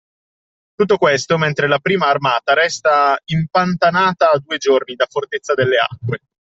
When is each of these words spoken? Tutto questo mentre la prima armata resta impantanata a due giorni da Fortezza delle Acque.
Tutto 0.73 0.97
questo 0.97 1.37
mentre 1.37 1.67
la 1.67 1.77
prima 1.77 2.07
armata 2.07 2.55
resta 2.55 3.19
impantanata 3.25 4.31
a 4.31 4.39
due 4.39 4.57
giorni 4.57 4.95
da 4.95 5.05
Fortezza 5.07 5.53
delle 5.53 5.77
Acque. 5.77 6.21